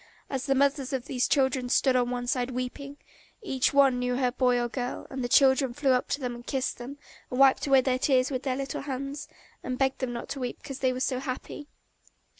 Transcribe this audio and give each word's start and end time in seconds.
And 0.31 0.41
the 0.41 0.55
mothers 0.55 0.93
of 0.93 1.05
these 1.05 1.27
children 1.27 1.69
stood 1.69 1.95
on 1.95 2.09
one 2.09 2.25
side 2.25 2.49
weeping; 2.49 2.97
each 3.43 3.71
one 3.71 3.99
knew 3.99 4.15
her 4.15 4.31
boy 4.31 4.59
or 4.59 4.67
girl, 4.67 5.05
and 5.11 5.23
the 5.23 5.29
children 5.29 5.75
flew 5.75 5.91
up 5.91 6.07
to 6.09 6.19
them 6.19 6.33
and 6.33 6.43
kissed 6.43 6.79
them 6.79 6.97
and 7.29 7.39
wiped 7.39 7.67
away 7.67 7.81
their 7.81 7.99
tears 7.99 8.31
with 8.31 8.41
their 8.41 8.55
little 8.55 8.81
hands, 8.81 9.27
and 9.61 9.77
begged 9.77 9.99
them 9.99 10.11
not 10.11 10.27
to 10.29 10.39
weep 10.39 10.57
because 10.59 10.79
they 10.79 10.91
were 10.91 11.01
so 11.01 11.19
happy. 11.19 11.67